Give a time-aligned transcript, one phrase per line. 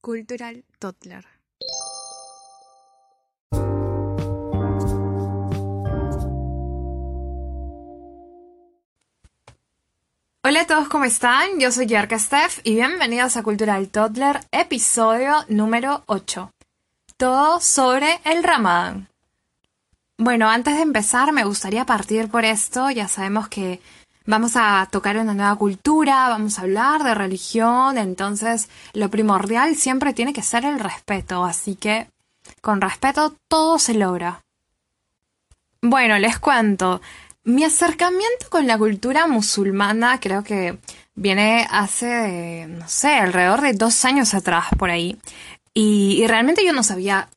[0.00, 1.26] Cultural Toddler.
[10.42, 11.60] Hola a todos, ¿cómo están?
[11.60, 16.50] Yo soy Yerka Steph y bienvenidos a Cultural Toddler, episodio número 8.
[17.18, 19.08] Todo sobre el Ramadán.
[20.16, 23.82] Bueno, antes de empezar me gustaría partir por esto, ya sabemos que
[24.26, 30.12] vamos a tocar una nueva cultura, vamos a hablar de religión, entonces lo primordial siempre
[30.12, 32.08] tiene que ser el respeto, así que
[32.60, 34.42] con respeto todo se logra.
[35.82, 37.00] Bueno, les cuento,
[37.44, 40.78] mi acercamiento con la cultura musulmana creo que
[41.14, 45.16] viene hace, no sé, alrededor de dos años atrás por ahí.
[45.72, 47.28] Y, y realmente yo no sabía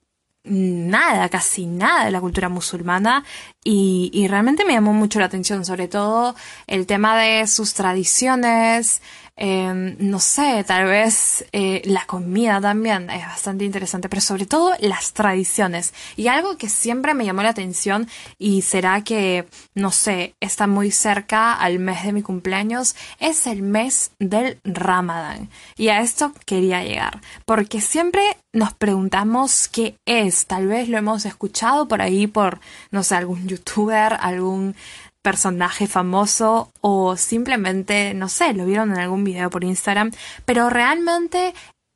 [0.44, 3.24] nada, casi nada de la cultura musulmana
[3.64, 6.36] y, y, realmente me llamó mucho la atención, sobre todo
[6.68, 9.02] el tema de sus tradiciones,
[9.36, 14.74] eh, no sé, tal vez eh, la comida también es bastante interesante, pero sobre todo
[14.80, 15.94] las tradiciones.
[16.16, 20.92] Y algo que siempre me llamó la atención y será que, no sé, está muy
[20.92, 25.50] cerca al mes de mi cumpleaños, es el mes del Ramadán.
[25.78, 28.22] Y a esto quería llegar, porque siempre
[28.54, 32.60] nos preguntamos qué es, tal vez lo hemos escuchado por ahí por,
[32.92, 34.76] no sé, algún youtuber, algún
[35.22, 40.12] personaje famoso o simplemente, no sé, lo vieron en algún video por Instagram,
[40.46, 41.54] pero realmente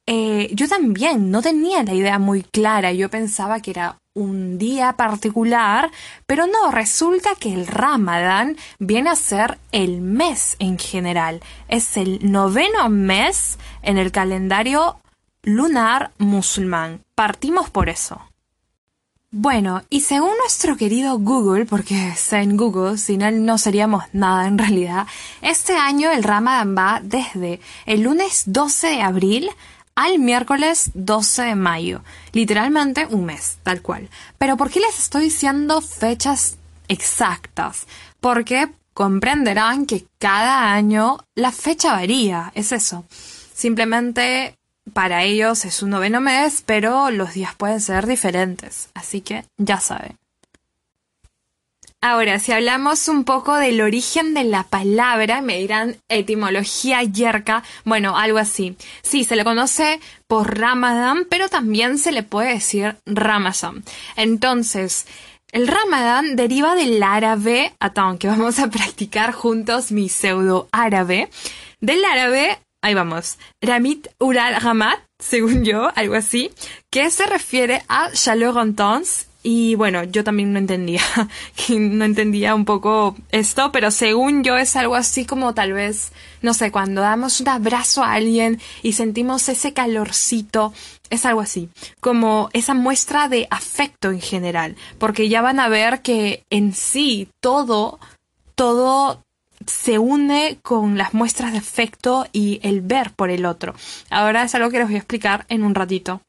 [0.07, 4.93] eh, yo también no tenía la idea muy clara, yo pensaba que era un día
[4.93, 5.91] particular,
[6.25, 12.31] pero no, resulta que el Ramadán viene a ser el mes en general, es el
[12.31, 14.97] noveno mes en el calendario
[15.43, 17.01] lunar musulmán.
[17.13, 18.26] Partimos por eso.
[19.31, 24.47] Bueno, y según nuestro querido Google, porque está en Google, sin él no seríamos nada
[24.47, 25.05] en realidad,
[25.41, 29.49] este año el Ramadán va desde el lunes 12 de abril
[29.95, 32.03] al miércoles 12 de mayo.
[32.31, 34.09] Literalmente un mes, tal cual.
[34.37, 36.55] Pero ¿por qué les estoy diciendo fechas
[36.87, 37.85] exactas?
[38.21, 43.03] Porque comprenderán que cada año la fecha varía, es eso.
[43.53, 44.56] Simplemente
[44.93, 49.79] para ellos es un noveno mes, pero los días pueden ser diferentes, así que ya
[49.79, 50.17] saben.
[51.99, 58.15] Ahora, si hablamos un poco del origen de la palabra, me dirán etimología yerka, bueno,
[58.17, 58.77] algo así.
[59.01, 63.83] Sí, se le conoce por Ramadán, pero también se le puede decir Ramazan.
[64.15, 65.07] Entonces,
[65.51, 71.29] el Ramadán deriva del árabe, aunque vamos a practicar juntos mi pseudo árabe,
[71.81, 76.51] del árabe ahí vamos, Ramit Ural Ramat, según yo, algo así,
[76.91, 78.55] que se refiere a Chaleur
[79.49, 81.01] y bueno, yo también no entendía,
[81.69, 86.11] no entendía un poco esto, pero según yo es algo así como tal vez,
[86.41, 90.73] no sé, cuando damos un abrazo a alguien y sentimos ese calorcito,
[91.09, 91.69] es algo así,
[92.01, 97.29] como esa muestra de afecto en general, porque ya van a ver que en sí
[97.39, 97.99] todo,
[98.55, 99.23] todo
[99.65, 103.73] se une con las muestras de afecto y el ver por el otro.
[104.09, 106.21] Ahora es algo que les voy a explicar en un ratito.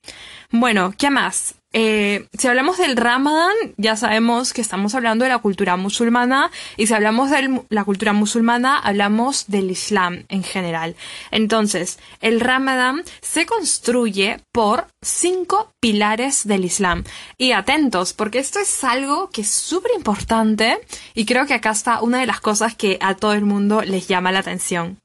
[0.50, 1.57] Bueno, ¿qué más?
[1.74, 6.86] Eh, si hablamos del Ramadán, ya sabemos que estamos hablando de la cultura musulmana y
[6.86, 10.96] si hablamos de la cultura musulmana, hablamos del Islam en general.
[11.30, 17.04] Entonces, el Ramadán se construye por cinco pilares del Islam.
[17.36, 20.78] Y atentos, porque esto es algo que es súper importante
[21.14, 24.08] y creo que acá está una de las cosas que a todo el mundo les
[24.08, 24.98] llama la atención.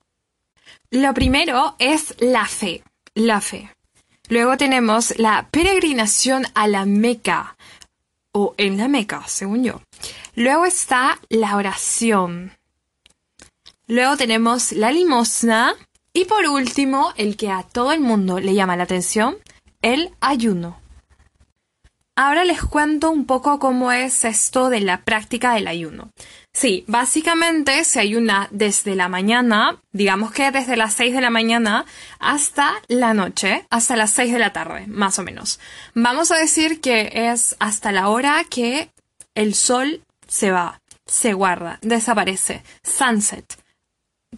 [0.92, 2.84] Lo primero es la fe.
[3.16, 3.70] La fe.
[4.34, 7.56] Luego tenemos la peregrinación a la Meca,
[8.32, 9.80] o en la Meca, según yo.
[10.34, 12.52] Luego está la oración.
[13.86, 15.76] Luego tenemos la limosna.
[16.14, 19.38] Y por último, el que a todo el mundo le llama la atención,
[19.84, 20.80] el ayuno.
[22.16, 26.12] Ahora les cuento un poco cómo es esto de la práctica del ayuno.
[26.54, 31.86] Sí, básicamente se ayuna desde la mañana, digamos que desde las 6 de la mañana
[32.20, 35.60] hasta la noche, hasta las 6 de la tarde, más o menos.
[35.96, 38.92] Vamos a decir que es hasta la hora que
[39.34, 43.58] el sol se va, se guarda, desaparece, sunset,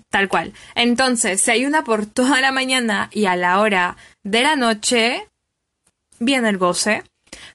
[0.10, 0.54] tal cual.
[0.76, 5.28] Entonces, se ayuna por toda la mañana y a la hora de la noche
[6.20, 7.04] viene el goce.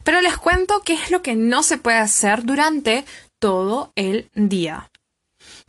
[0.05, 3.05] Pero les cuento qué es lo que no se puede hacer durante
[3.39, 4.91] todo el día.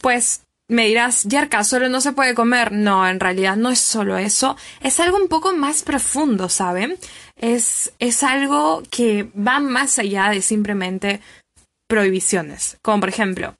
[0.01, 0.41] Pues
[0.71, 2.71] me dirás, Yerka, solo no se puede comer.
[2.71, 4.55] No, en realidad no es solo eso.
[4.79, 6.97] Es algo un poco más profundo, ¿saben?
[7.35, 11.19] Es, es algo que va más allá de simplemente
[11.87, 12.77] prohibiciones.
[12.81, 13.53] Como por ejemplo,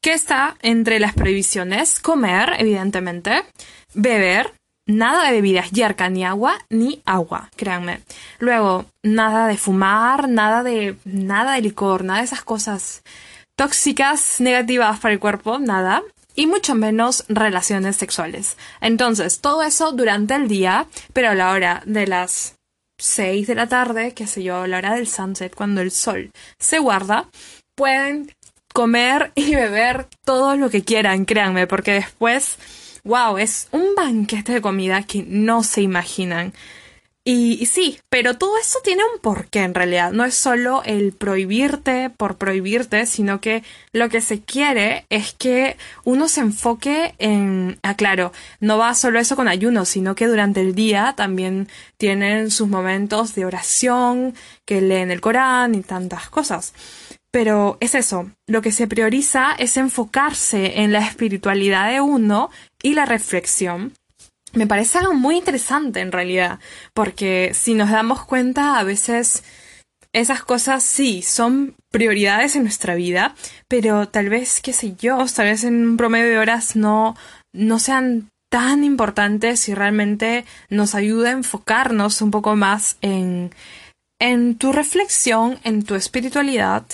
[0.00, 2.00] ¿qué está entre las prohibiciones?
[2.00, 3.44] Comer, evidentemente.
[3.92, 4.54] Beber,
[4.90, 8.00] nada de bebidas yerca, ni agua, ni agua, créanme.
[8.38, 13.02] Luego, nada de fumar, nada de, nada de licor, nada de esas cosas
[13.56, 16.02] tóxicas, negativas para el cuerpo, nada.
[16.34, 18.56] Y mucho menos relaciones sexuales.
[18.80, 22.54] Entonces, todo eso durante el día, pero a la hora de las
[22.98, 26.30] 6 de la tarde, qué sé yo, a la hora del sunset, cuando el sol
[26.58, 27.28] se guarda,
[27.74, 28.32] pueden
[28.72, 32.58] comer y beber todo lo que quieran, créanme, porque después
[33.04, 36.52] wow, es un banquete de comida que no se imaginan.
[37.22, 40.10] Y, sí, pero todo eso tiene un porqué en realidad.
[40.10, 43.62] No es solo el prohibirte por prohibirte, sino que
[43.92, 47.78] lo que se quiere es que uno se enfoque en...
[47.82, 51.68] Ah, claro, no va solo eso con ayuno, sino que durante el día también
[51.98, 56.72] tienen sus momentos de oración, que leen el Corán y tantas cosas.
[57.30, 62.50] Pero es eso, lo que se prioriza es enfocarse en la espiritualidad de uno
[62.82, 63.92] y la reflexión.
[64.52, 66.58] Me parece algo muy interesante en realidad,
[66.92, 69.44] porque si nos damos cuenta a veces
[70.12, 73.34] esas cosas sí son prioridades en nuestra vida,
[73.68, 77.16] pero tal vez, qué sé yo, tal vez en un promedio de horas no,
[77.52, 83.52] no sean tan importantes y realmente nos ayuda a enfocarnos un poco más en,
[84.18, 86.84] en tu reflexión, en tu espiritualidad.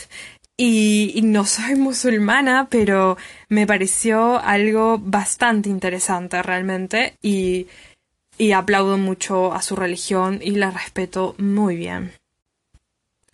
[0.59, 3.19] Y, no soy musulmana, pero
[3.49, 7.67] me pareció algo bastante interesante realmente y,
[8.39, 12.13] y aplaudo mucho a su religión y la respeto muy bien.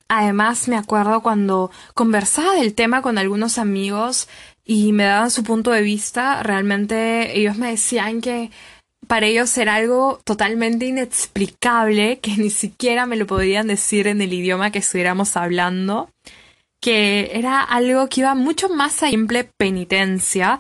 [0.09, 4.29] Además, me acuerdo cuando conversaba del tema con algunos amigos
[4.65, 8.51] y me daban su punto de vista, realmente ellos me decían que
[9.07, 14.33] para ellos era algo totalmente inexplicable, que ni siquiera me lo podían decir en el
[14.33, 16.11] idioma que estuviéramos hablando,
[16.83, 20.59] que era algo que iba mucho más a simple penitencia,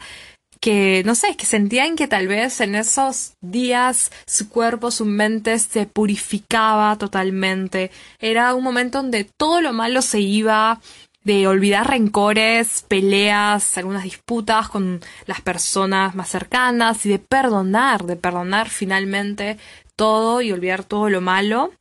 [0.60, 5.58] que no sé, que sentían que tal vez en esos días su cuerpo, su mente
[5.58, 7.90] se purificaba totalmente.
[8.20, 10.80] Era un momento donde todo lo malo se iba,
[11.24, 18.16] de olvidar rencores, peleas, algunas disputas con las personas más cercanas y de perdonar, de
[18.16, 19.58] perdonar finalmente
[19.96, 21.72] todo y olvidar todo lo malo.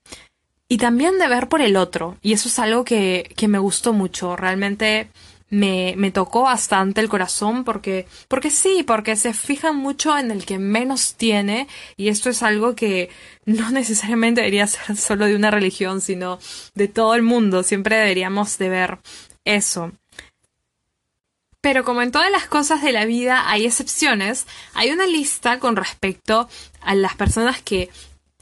[0.71, 2.15] Y también de ver por el otro.
[2.21, 4.37] Y eso es algo que, que me gustó mucho.
[4.37, 5.09] Realmente
[5.49, 10.45] me, me, tocó bastante el corazón porque, porque sí, porque se fijan mucho en el
[10.45, 13.09] que menos tiene y esto es algo que
[13.45, 16.39] no necesariamente debería ser solo de una religión, sino
[16.73, 17.63] de todo el mundo.
[17.63, 18.99] Siempre deberíamos de ver
[19.43, 19.91] eso.
[21.59, 25.75] Pero como en todas las cosas de la vida hay excepciones, hay una lista con
[25.75, 26.47] respecto
[26.79, 27.89] a las personas que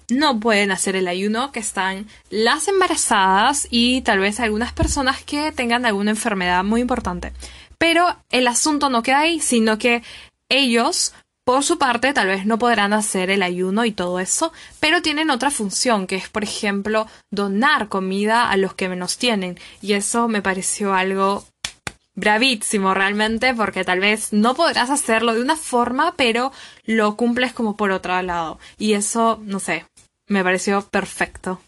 [0.10, 5.52] no pueden hacer el ayuno, que están las embarazadas y tal vez algunas personas que
[5.52, 7.34] tengan alguna enfermedad muy importante.
[7.78, 10.04] Pero el asunto no queda ahí, sino que
[10.50, 11.14] ellos,
[11.46, 15.30] por su parte, tal vez no podrán hacer el ayuno y todo eso, pero tienen
[15.30, 19.58] otra función, que es, por ejemplo, donar comida a los que menos tienen.
[19.82, 21.46] Y eso me pareció algo
[22.20, 26.52] bravísimo realmente porque tal vez no podrás hacerlo de una forma pero
[26.86, 28.60] lo cumples como por otro lado.
[28.78, 29.86] Y eso no sé
[30.30, 31.60] me pareció perfecto.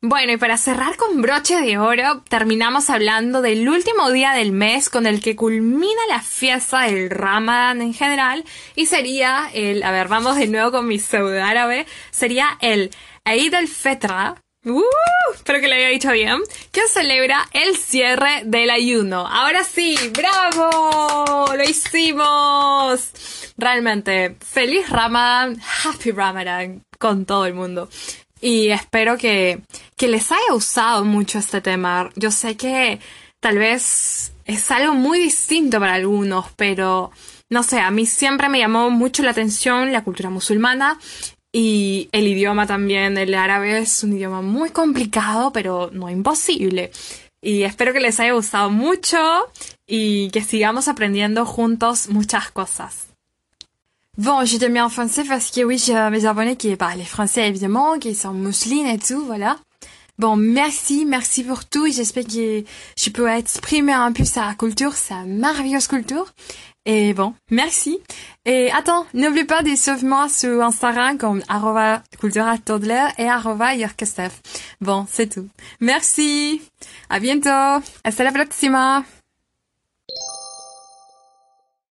[0.00, 4.90] Bueno, y para cerrar con broche de oro, terminamos hablando del último día del mes
[4.90, 8.44] con el que culmina la fiesta del Ramadán en general,
[8.76, 12.90] y sería el, a ver, vamos de nuevo con mi pseudo árabe, sería el
[13.24, 14.36] Eid al-Fetra,
[14.70, 16.40] Uh, espero que le haya dicho bien.
[16.72, 19.26] Que celebra el cierre del ayuno.
[19.26, 21.46] Ahora sí, ¡bravo!
[21.54, 23.10] ¡Lo hicimos!
[23.56, 27.88] Realmente, feliz Ramadan, happy Ramadan con todo el mundo.
[28.40, 29.62] Y espero que,
[29.96, 32.10] que les haya gustado mucho este tema.
[32.14, 33.00] Yo sé que
[33.40, 37.10] tal vez es algo muy distinto para algunos, pero
[37.50, 40.98] no sé, a mí siempre me llamó mucho la atención la cultura musulmana
[41.52, 46.90] y el idioma también, el árabe es un idioma muy complicado, pero no imposible.
[47.40, 49.18] Y espero que les haya gustado mucho
[49.86, 53.08] y que sigamos aprendiendo juntos muchas cosas.
[54.16, 58.00] Bon, t'ai mis en français parce que oui, j'ai mes abonnés qui parlent français évidemment,
[58.00, 59.56] qui sont musulmans et tout, voilà.
[60.18, 62.64] Bon, merci, merci pour tout j'espère que
[62.96, 66.34] je peux exprimer un peu sa culture, sa merveilleuse culture.
[66.90, 67.98] Et bon, merci.
[68.46, 72.02] Et attends, n'oublie pas de suivre moi sur Instagram comme arroba
[72.64, 73.72] toddler et arroba
[74.80, 75.46] Bon, c'est tout.
[75.80, 76.62] Merci.
[77.10, 77.84] À bientôt.
[78.04, 79.04] Hasta la próxima.